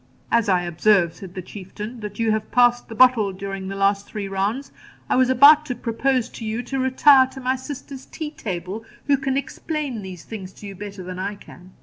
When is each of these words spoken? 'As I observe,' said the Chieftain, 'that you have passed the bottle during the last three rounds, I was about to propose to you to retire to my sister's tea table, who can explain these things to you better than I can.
'As 0.31 0.49
I 0.49 0.63
observe,' 0.63 1.13
said 1.13 1.35
the 1.35 1.43
Chieftain, 1.43 1.99
'that 1.99 2.17
you 2.17 2.31
have 2.31 2.49
passed 2.49 2.87
the 2.89 2.95
bottle 2.95 3.31
during 3.31 3.67
the 3.67 3.75
last 3.75 4.07
three 4.07 4.27
rounds, 4.27 4.71
I 5.07 5.15
was 5.15 5.29
about 5.29 5.63
to 5.67 5.75
propose 5.75 6.27
to 6.29 6.43
you 6.43 6.63
to 6.63 6.79
retire 6.79 7.27
to 7.27 7.39
my 7.39 7.55
sister's 7.55 8.07
tea 8.07 8.31
table, 8.31 8.83
who 9.05 9.15
can 9.15 9.37
explain 9.37 10.01
these 10.01 10.23
things 10.23 10.53
to 10.53 10.65
you 10.65 10.73
better 10.73 11.03
than 11.03 11.19
I 11.19 11.35
can. 11.35 11.73